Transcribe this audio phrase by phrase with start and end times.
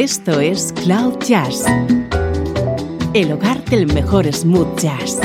[0.00, 1.64] Esto es Cloud Jazz,
[3.14, 5.18] el hogar del mejor smooth jazz,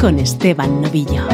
[0.00, 1.28] con Esteban Novillo.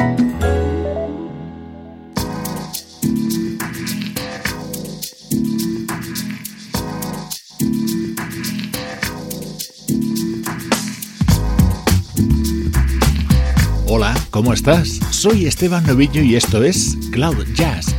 [13.87, 15.01] Hola, ¿cómo estás?
[15.09, 17.96] Soy Esteban Novillo y esto es Cloud Jazz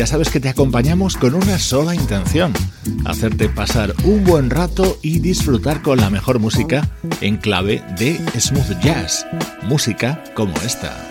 [0.00, 2.54] ya sabes que te acompañamos con una sola intención,
[3.04, 6.88] hacerte pasar un buen rato y disfrutar con la mejor música
[7.20, 9.26] en clave de smooth jazz,
[9.68, 11.06] música como esta.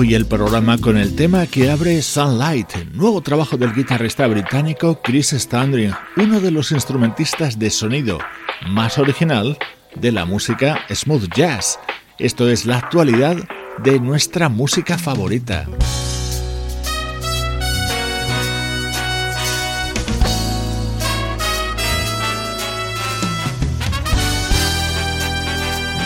[0.00, 5.30] Hoy el programa con el tema que abre Sunlight, nuevo trabajo del guitarrista británico Chris
[5.30, 8.20] Standring, uno de los instrumentistas de sonido
[8.68, 9.58] más original
[9.96, 11.80] de la música smooth jazz.
[12.16, 13.38] Esto es la actualidad
[13.82, 15.66] de nuestra música favorita.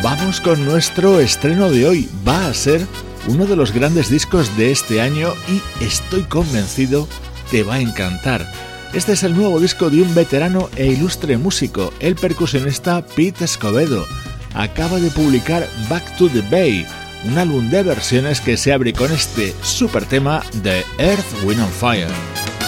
[0.02, 2.08] Vamos con nuestro estreno de hoy.
[2.26, 2.86] Va a ser
[3.28, 7.08] uno de los grandes discos de este año y estoy convencido
[7.50, 8.50] te va a encantar.
[8.92, 14.04] Este es el nuevo disco de un veterano e ilustre músico, el percusionista Pete Escobedo.
[14.54, 16.86] Acaba de publicar Back to the Bay,
[17.24, 21.72] un álbum de versiones que se abre con este super tema de Earth, Wind and
[21.72, 22.61] Fire.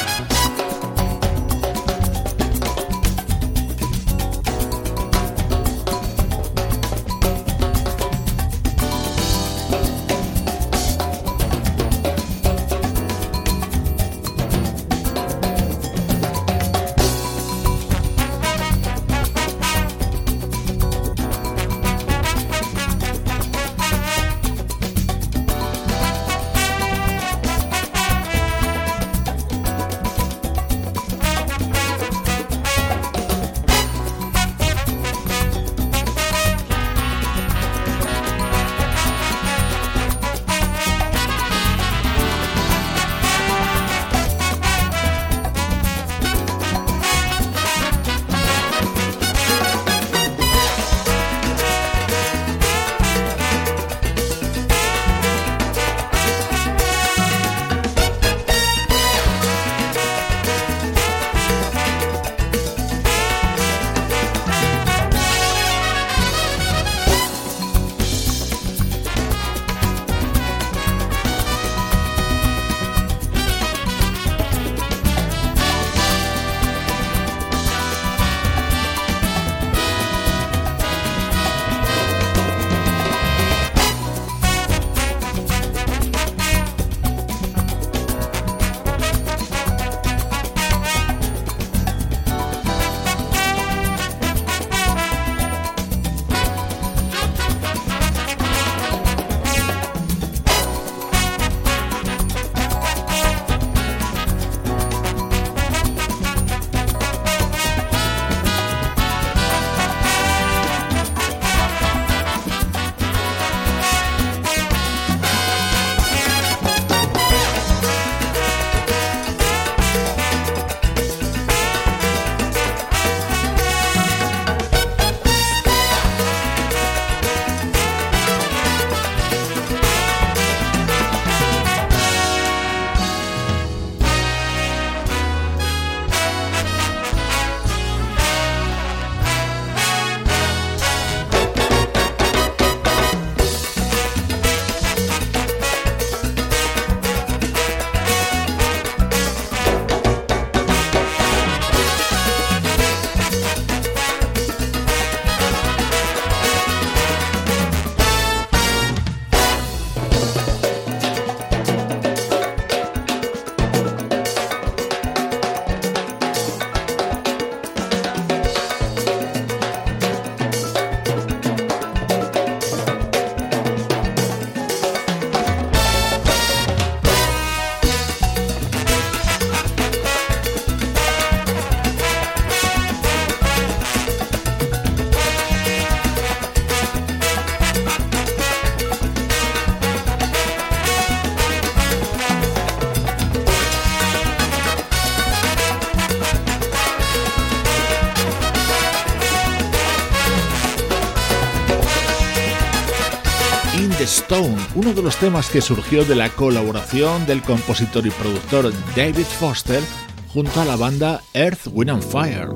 [204.84, 209.80] Uno de los temas que surgió de la colaboración del compositor y productor David Foster
[210.28, 212.48] junto a la banda Earth, Wind and Fire.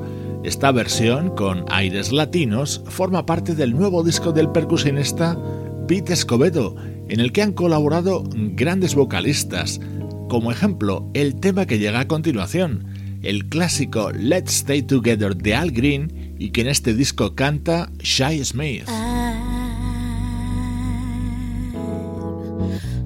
[0.45, 5.39] Esta versión, con aires latinos, forma parte del nuevo disco del percusionista
[5.87, 6.77] Pete Escobedo,
[7.09, 9.81] en el que han colaborado grandes vocalistas,
[10.29, 12.85] como ejemplo el tema que llega a continuación,
[13.23, 18.45] el clásico Let's Stay Together de Al Green y que en este disco canta Shy
[18.45, 18.87] Smith.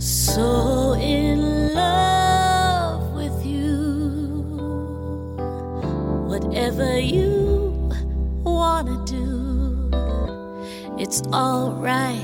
[0.02, 4.42] So in love with you.
[6.26, 7.88] Whatever you
[8.42, 9.90] wanna do,
[10.99, 12.21] it's alright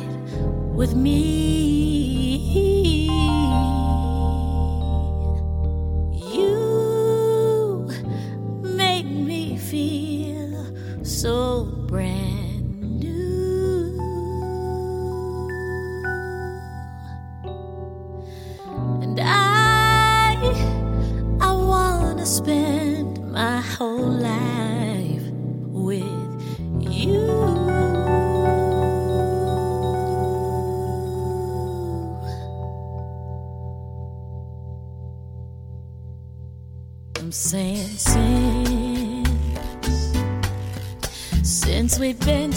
[0.74, 1.97] with me.
[42.08, 42.47] really been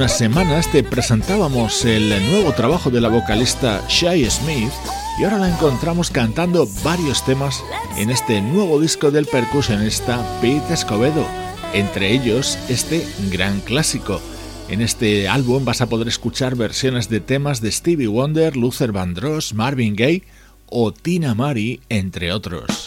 [0.00, 4.72] unas semanas te presentábamos el nuevo trabajo de la vocalista Shai Smith
[5.18, 7.62] y ahora la encontramos cantando varios temas
[7.98, 11.26] en este nuevo disco del percusionista Pete Escobedo,
[11.74, 14.22] entre ellos este gran clásico.
[14.70, 19.52] En este álbum vas a poder escuchar versiones de temas de Stevie Wonder, Luther Vandross,
[19.52, 20.22] Marvin Gaye
[20.70, 22.86] o Tina Mari, entre otros.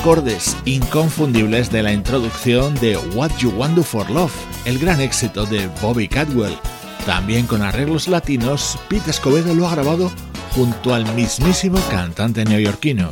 [0.00, 4.32] acordes inconfundibles de la introducción de What You Want Do For Love,
[4.64, 6.56] el gran éxito de Bobby Cadwell.
[7.04, 10.10] También con arreglos latinos, Pete Escobedo lo ha grabado
[10.54, 13.10] junto al mismísimo cantante neoyorquino.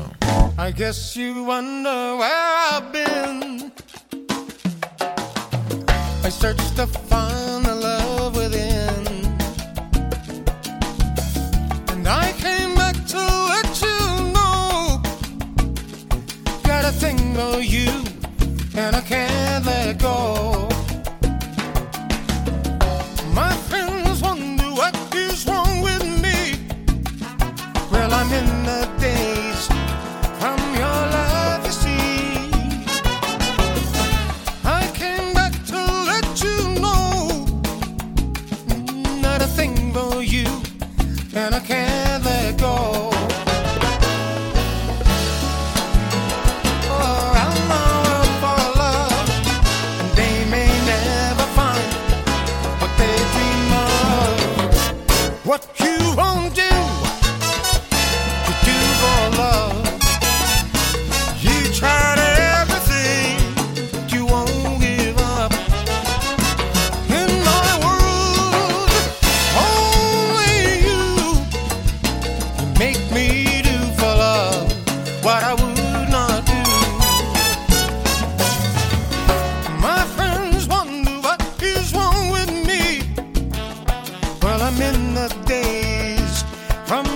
[0.59, 2.30] I guess you wonder where
[2.73, 3.71] I've been.
[6.25, 6.30] I
[17.38, 17.88] know you,
[18.75, 20.58] and I can't let go.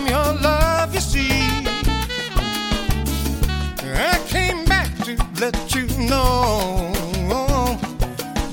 [0.03, 1.31] from your love, you see.
[3.95, 6.93] I came back to let you know.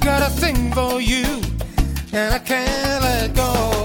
[0.02, 1.42] Got a thing for you,
[2.14, 3.79] and I can't let go.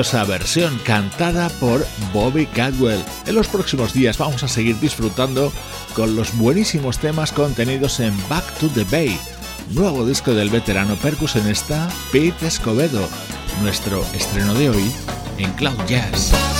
[0.00, 3.04] maravillosa versión cantada por Bobby Cadwell.
[3.26, 5.52] En los próximos días vamos a seguir disfrutando
[5.94, 9.18] con los buenísimos temas contenidos en Back to the Bay,
[9.72, 13.06] nuevo disco del veterano percusionista Pete Escobedo,
[13.62, 14.90] nuestro estreno de hoy
[15.36, 16.59] en Cloud Jazz.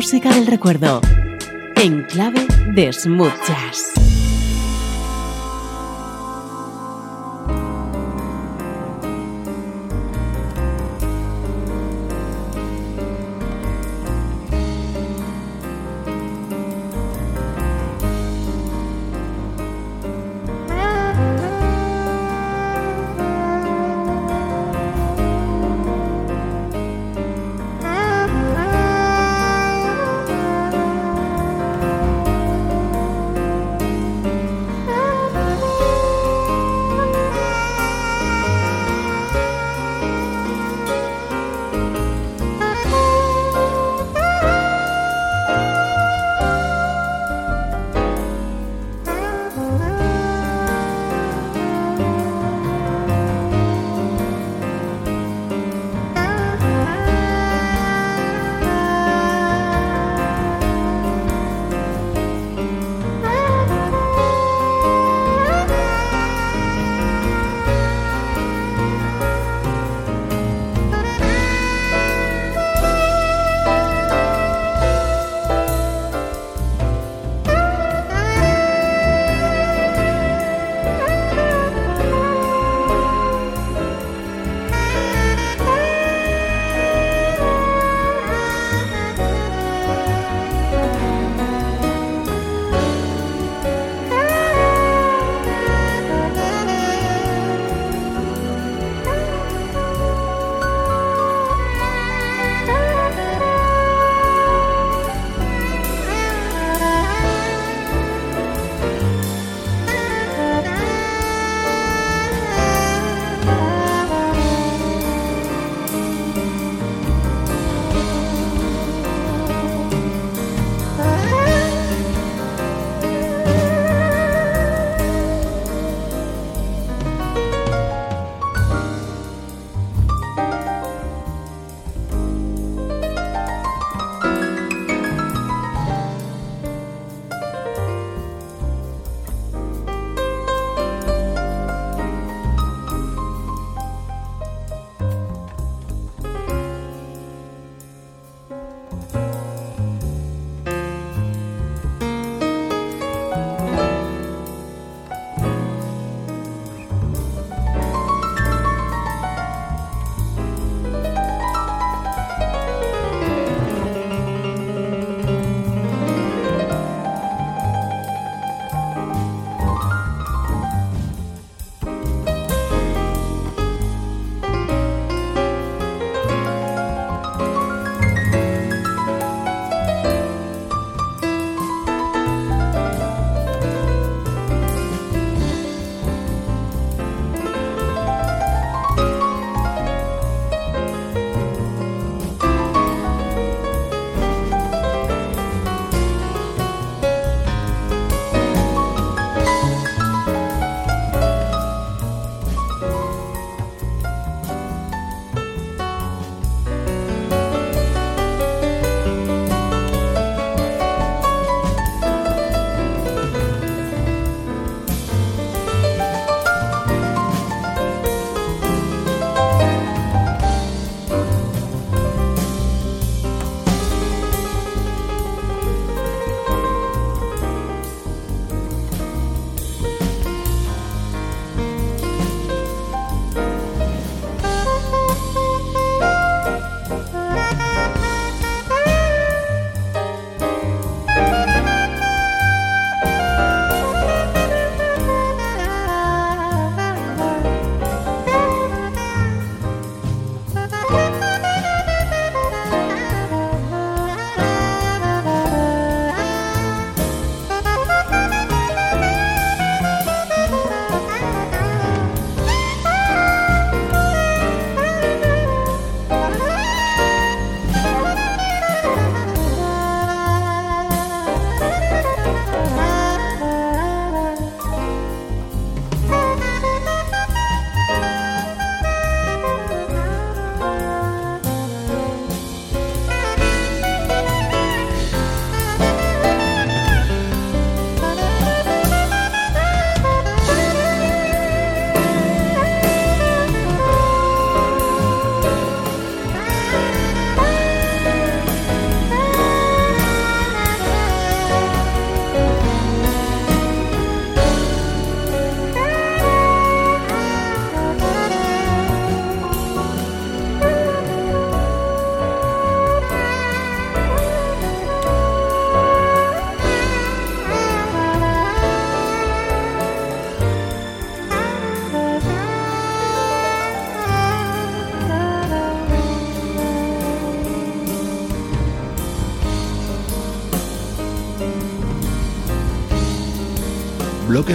[0.00, 1.02] música del recuerdo
[1.76, 3.99] en clave de smooth jazz.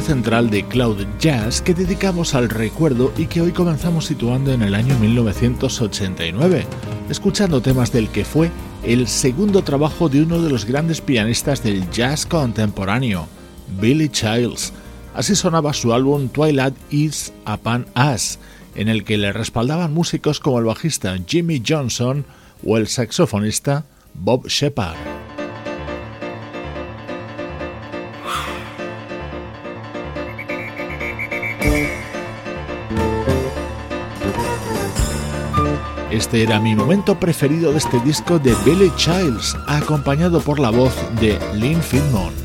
[0.02, 4.76] Central de Cloud Jazz que dedicamos al recuerdo y que hoy comenzamos situando en el
[4.76, 6.66] año 1989,
[7.10, 8.52] escuchando temas del que fue
[8.84, 13.28] el segundo trabajo de uno de los grandes pianistas del jazz contemporáneo,
[13.80, 14.74] Billy Childs.
[15.14, 18.40] Así sonaba su álbum Twilight is Upon Us,
[18.76, 22.26] en el que le respaldaban músicos como el bajista Jimmy Johnson
[22.66, 25.15] o el saxofonista Bob Shepard.
[36.16, 40.96] Este era mi momento preferido de este disco de Billy Childs, acompañado por la voz
[41.20, 42.45] de Lynn Fillmore.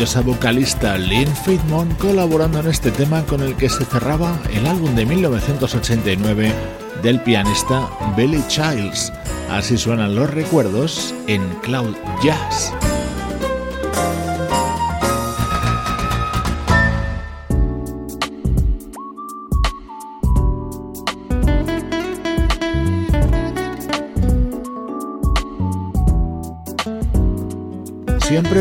[0.00, 4.94] Maravillosa vocalista Lynn Friedman colaborando en este tema con el que se cerraba el álbum
[4.94, 6.54] de 1989
[7.02, 7.86] del pianista
[8.16, 9.12] Billy Childs.
[9.50, 12.72] Así suenan los recuerdos en Cloud Jazz.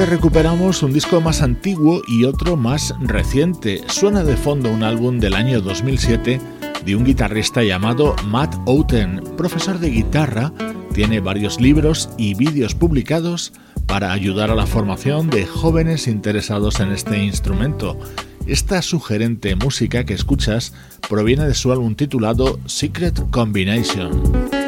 [0.09, 3.83] Recuperamos un disco más antiguo y otro más reciente.
[3.87, 6.41] Suena de fondo un álbum del año 2007
[6.83, 10.51] de un guitarrista llamado Matt Outen, profesor de guitarra,
[10.95, 13.53] tiene varios libros y vídeos publicados
[13.85, 17.99] para ayudar a la formación de jóvenes interesados en este instrumento.
[18.47, 20.73] Esta sugerente música que escuchas
[21.07, 24.58] proviene de su álbum titulado Secret Combination.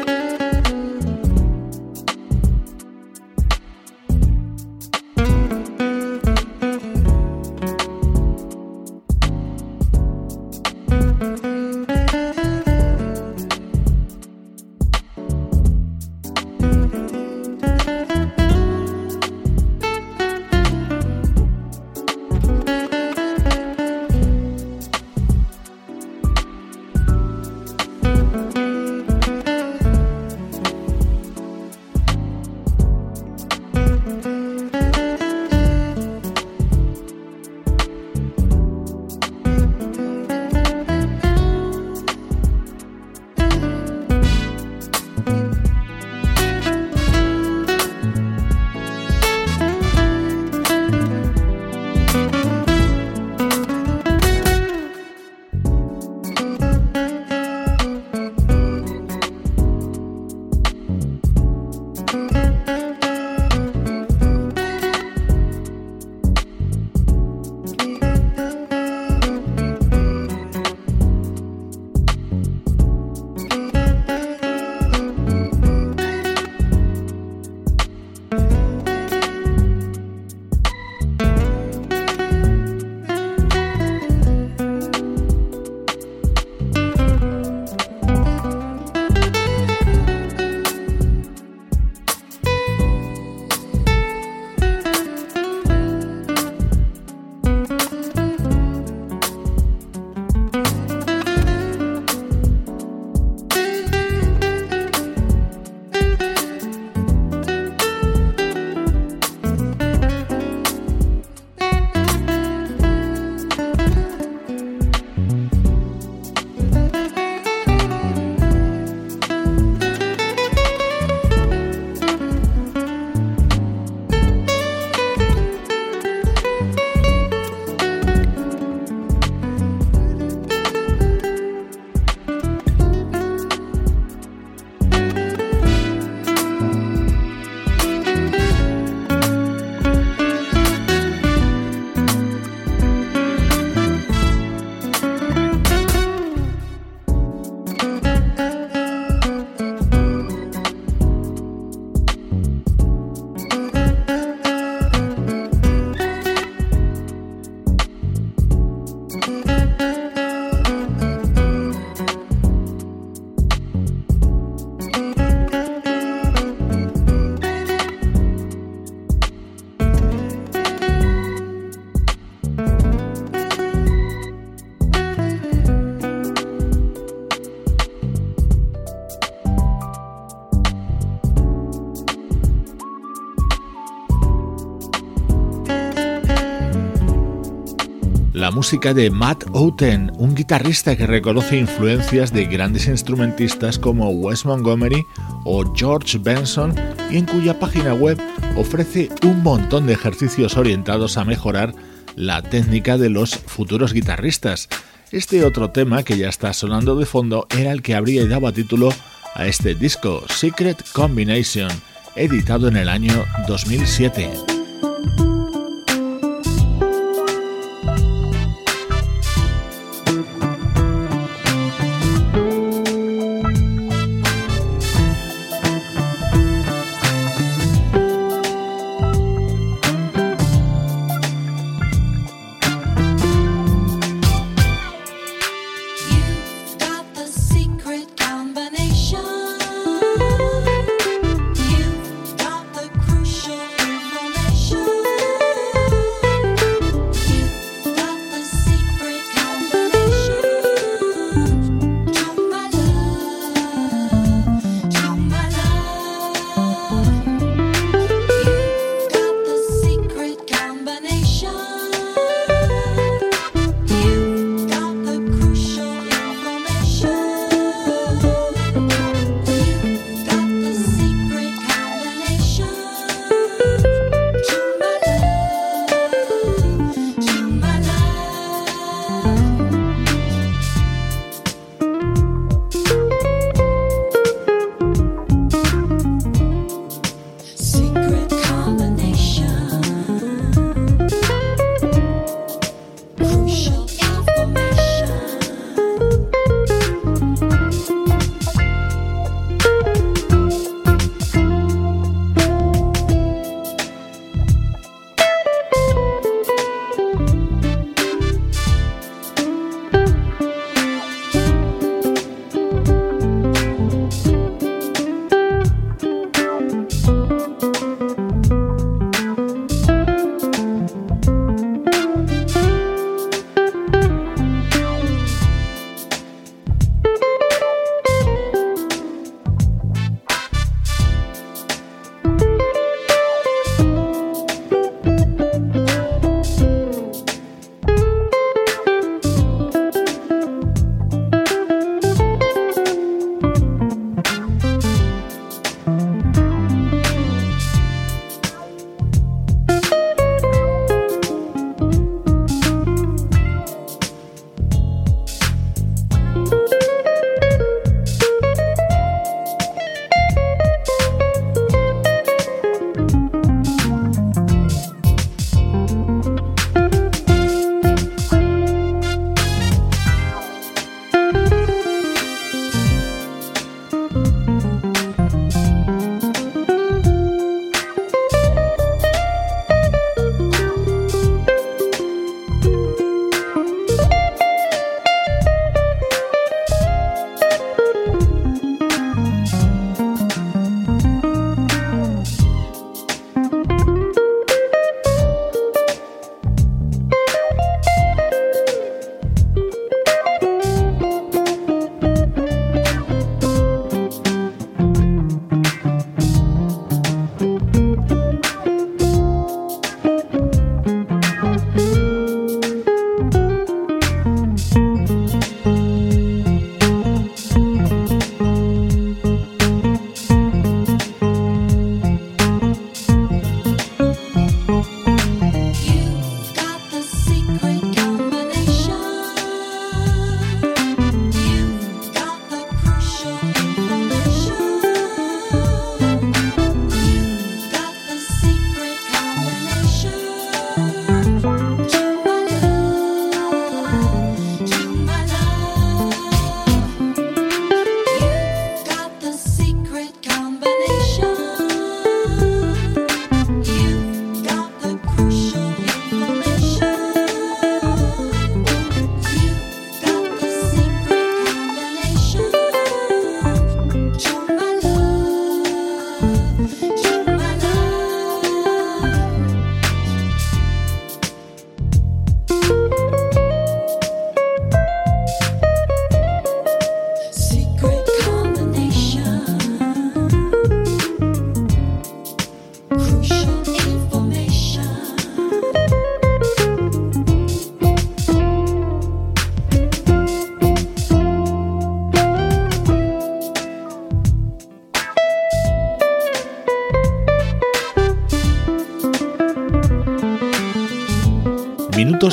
[188.62, 195.04] Música de Matt Outen, un guitarrista que reconoce influencias de grandes instrumentistas como Wes Montgomery
[195.44, 196.72] o George Benson
[197.10, 198.22] y en cuya página web
[198.56, 201.74] ofrece un montón de ejercicios orientados a mejorar
[202.14, 204.68] la técnica de los futuros guitarristas.
[205.10, 208.90] Este otro tema que ya está sonando de fondo era el que habría dado título
[209.34, 211.68] a este disco, Secret Combination,
[212.14, 214.51] editado en el año 2007.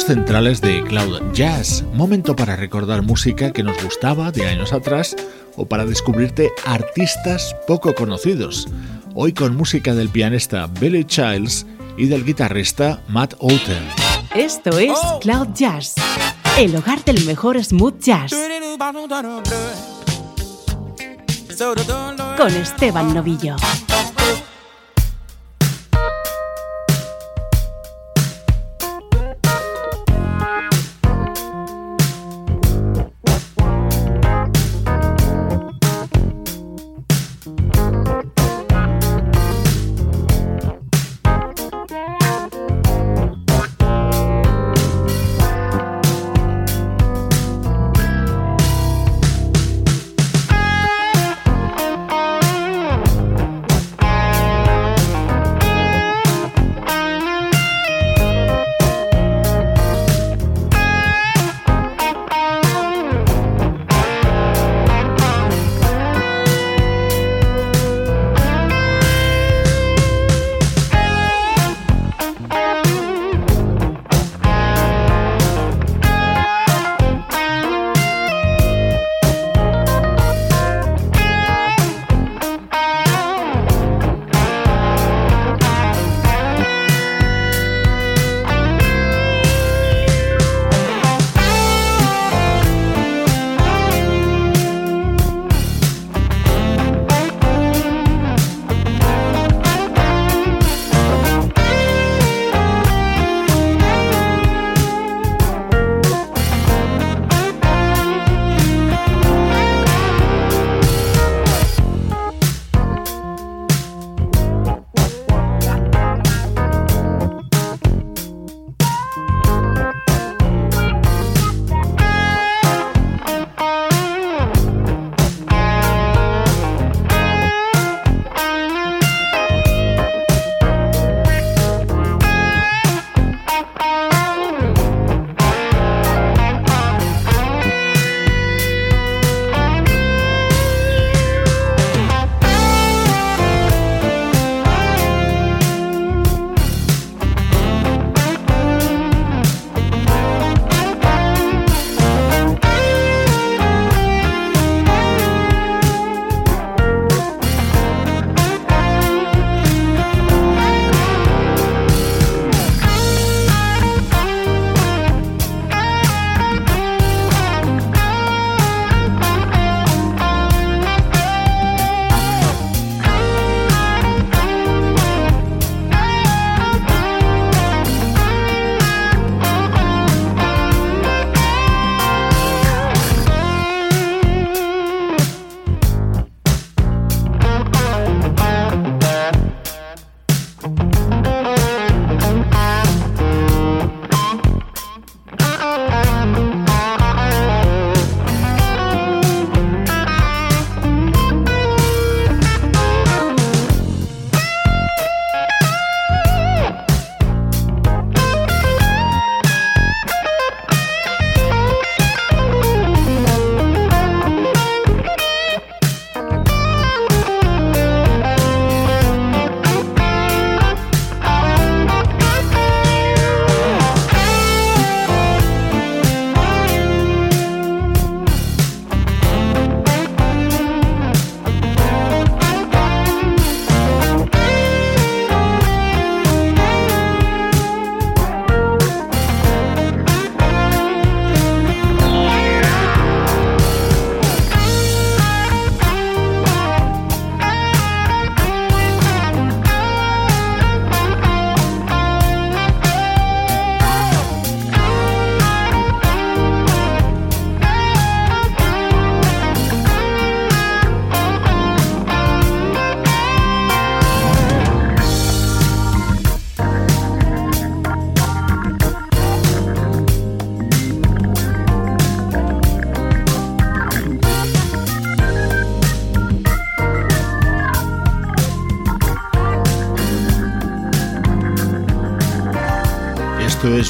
[0.09, 5.15] Centrales de Cloud Jazz, momento para recordar música que nos gustaba de años atrás
[5.55, 8.67] o para descubrirte artistas poco conocidos.
[9.13, 13.83] Hoy con música del pianista Billy Childs y del guitarrista Matt Outen.
[14.33, 15.93] Esto es Cloud Jazz,
[16.57, 18.33] el hogar del mejor smooth jazz.
[22.35, 23.57] Con Esteban Novillo.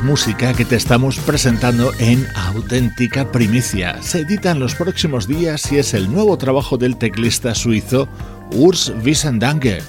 [0.03, 4.01] música que te estamos presentando en auténtica primicia.
[4.01, 8.07] Se edita en los próximos días y es el nuevo trabajo del teclista suizo
[8.51, 9.79] Urs Wiesendange.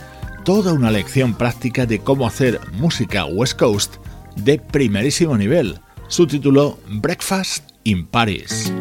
[0.45, 3.97] Toda una lección práctica de cómo hacer música West Coast
[4.37, 5.81] de primerísimo nivel.
[6.09, 8.73] Su título Breakfast in Paris.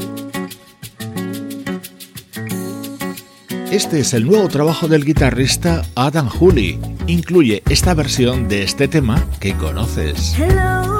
[3.71, 6.79] Este es el nuevo trabajo del guitarrista Adam Hooley.
[7.07, 10.35] Incluye esta versión de este tema que conoces.
[10.37, 10.98] Hello.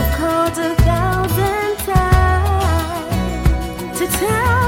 [0.00, 3.08] I've called a thousand times
[3.98, 4.67] to tell.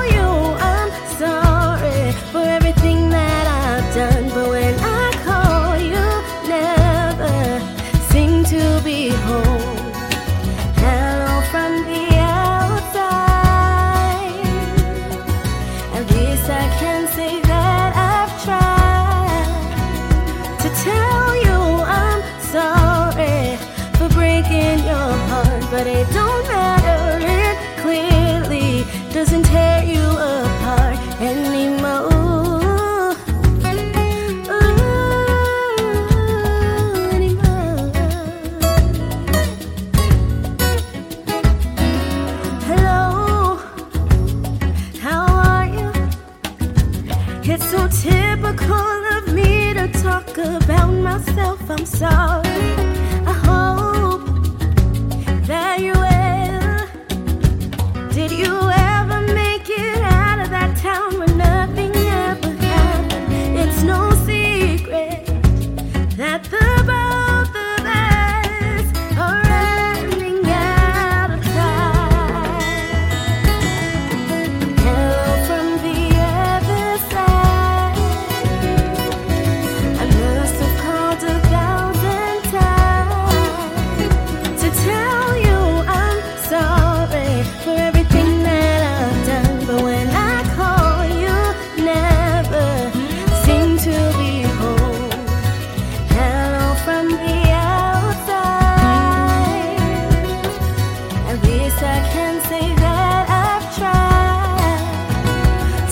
[51.87, 52.39] some sorry.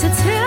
[0.01, 0.38] to take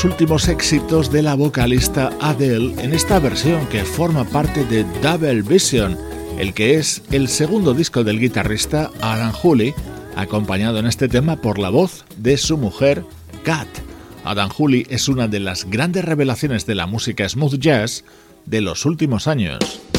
[0.00, 5.42] los últimos éxitos de la vocalista Adele en esta versión que forma parte de Double
[5.42, 5.98] Vision,
[6.38, 9.74] el que es el segundo disco del guitarrista Alan Hooley,
[10.16, 13.04] acompañado en este tema por la voz de su mujer
[13.44, 13.68] Kat.
[14.24, 18.02] Adam Hooley es una de las grandes revelaciones de la música smooth jazz
[18.46, 19.89] de los últimos años.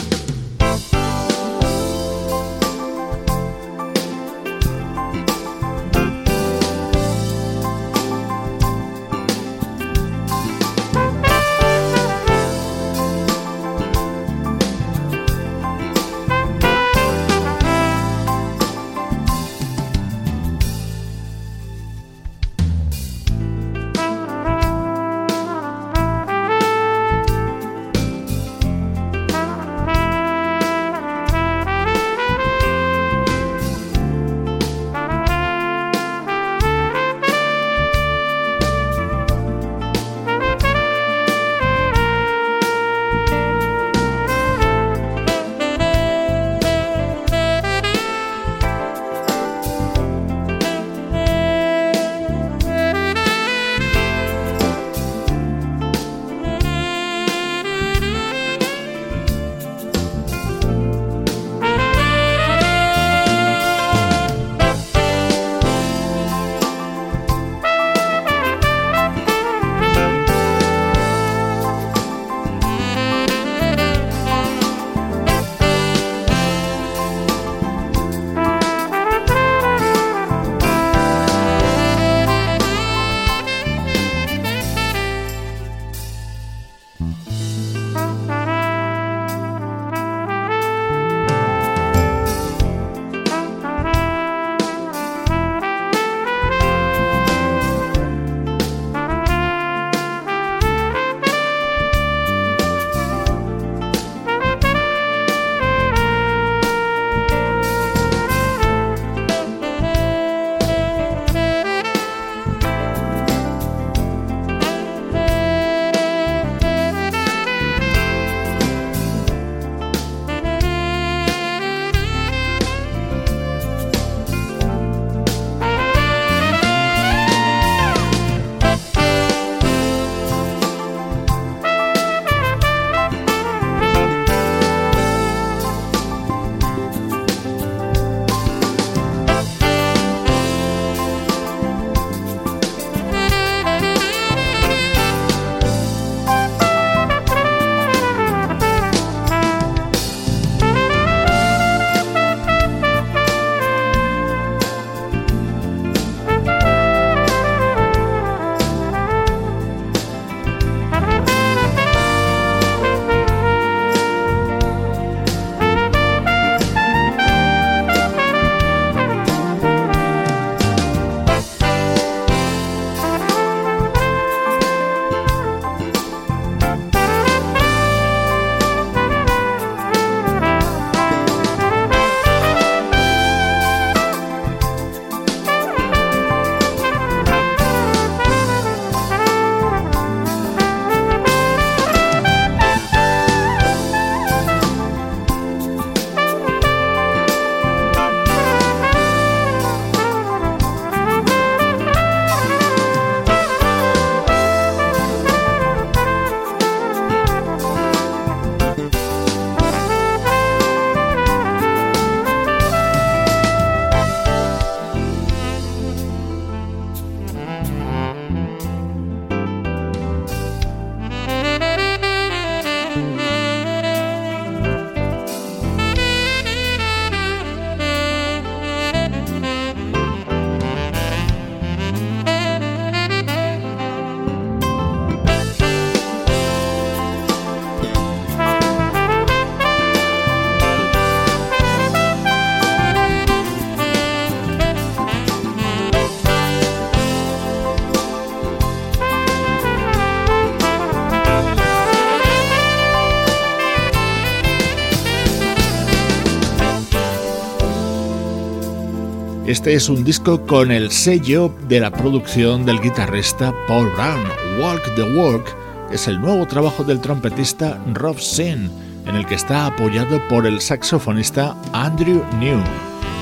[259.61, 264.23] Este es un disco con el sello de la producción del guitarrista Paul Brown.
[264.59, 265.45] Walk the Walk
[265.91, 268.71] es el nuevo trabajo del trompetista Rob Sin,
[269.05, 272.57] en el que está apoyado por el saxofonista Andrew New.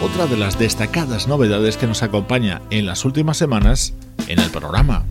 [0.02, 3.94] Otra de las destacadas novedades que nos acompaña en las últimas semanas
[4.30, 5.04] en el programa.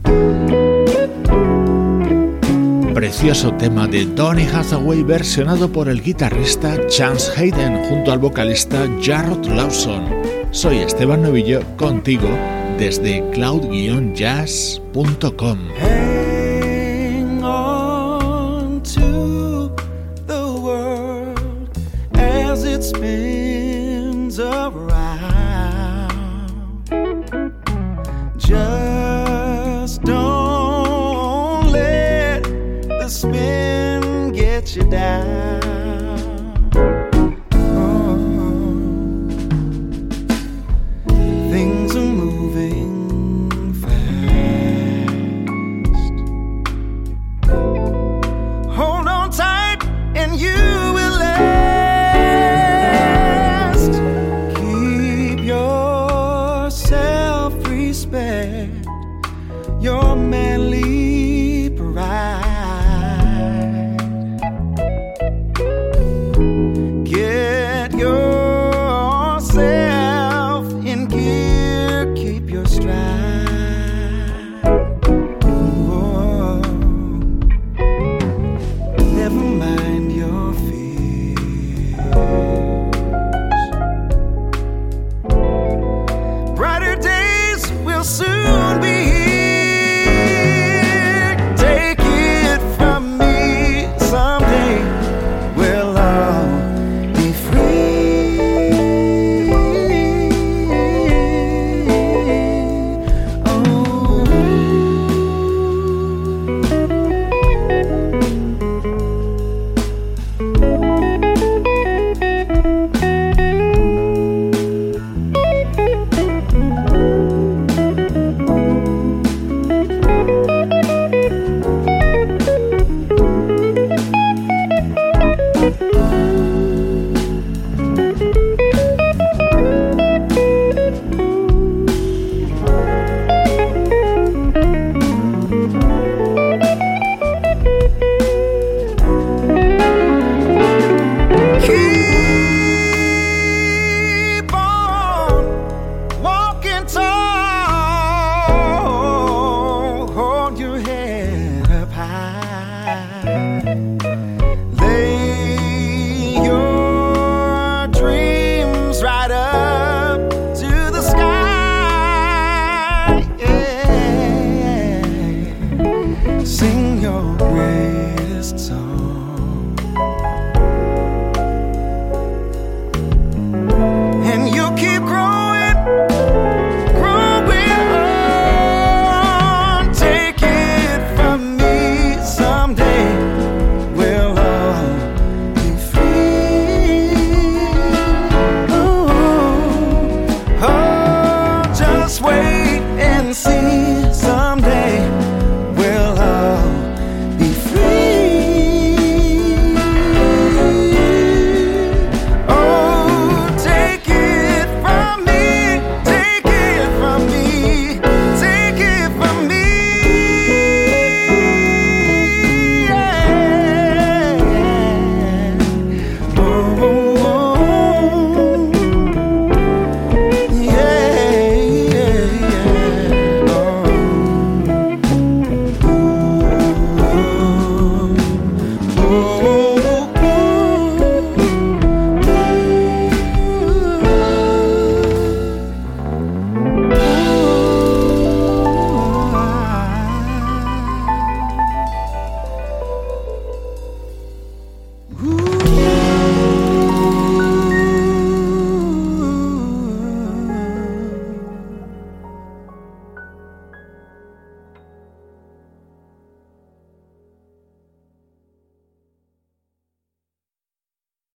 [2.94, 9.44] Precioso tema de Donny Hathaway versionado por el guitarrista Chance Hayden junto al vocalista Jarrod
[9.44, 10.17] Lawson.
[10.50, 12.28] Soy Esteban Novillo contigo
[12.78, 16.07] desde cloud-jazz.com.